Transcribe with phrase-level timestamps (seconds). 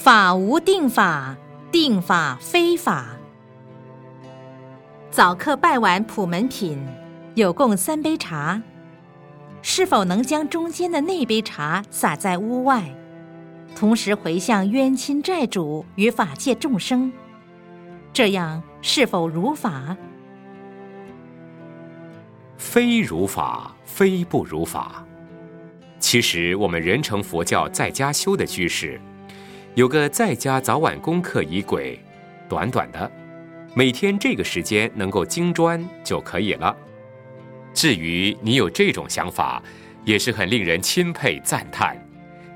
[0.00, 1.36] 法无定法，
[1.72, 3.16] 定法非法。
[5.10, 6.78] 早课拜完普门品，
[7.34, 8.62] 有共三杯茶。
[9.60, 12.94] 是否能将中间的那杯茶洒在屋外，
[13.74, 17.12] 同时回向冤亲债主与法界众生？
[18.12, 19.96] 这样是否如法？
[22.56, 25.04] 非如法，非不如法。
[25.98, 29.00] 其实，我们人成佛教在家修的居士，
[29.78, 31.96] 有个在家早晚功课仪轨，
[32.48, 33.08] 短短的，
[33.74, 36.76] 每天这个时间能够精专就可以了。
[37.72, 39.62] 至于你有这种想法，
[40.04, 41.96] 也是很令人钦佩赞叹。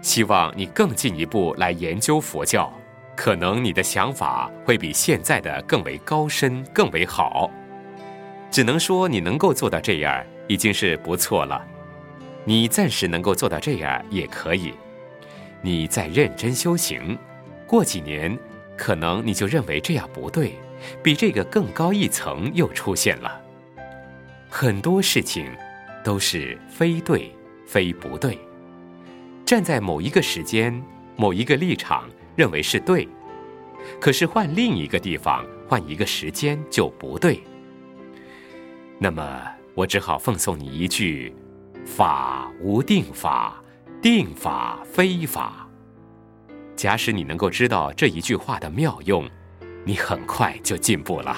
[0.01, 2.69] 希望你更进一步来研究佛教，
[3.15, 7.49] 可能你的想法会比现在的更为高深、更为好。
[8.51, 11.65] 只能说你能够做到这样，已经是不错了。
[12.45, 14.75] 你暂时能够做到这样也可以。
[15.63, 17.17] 你再认真修行，
[17.67, 18.37] 过几年，
[18.77, 20.55] 可能你就认为这样不对，
[21.03, 23.41] 比这个更高一层又出现了。
[24.51, 25.47] 很多事情
[26.05, 27.33] 都是非对
[27.65, 28.39] 非不对，
[29.47, 30.83] 站在某一个时间、
[31.17, 33.09] 某一个立场认为是对，
[34.01, 37.41] 可是换另一个地方、换一个时间就不对。
[38.99, 39.43] 那么
[39.75, 41.33] 我只好奉送你一句
[41.87, 43.62] ：“法无定法，
[44.03, 45.67] 定法非法。”
[46.77, 49.27] 假使你能够知道这一句话的妙用，
[49.85, 51.37] 你很快就进步了。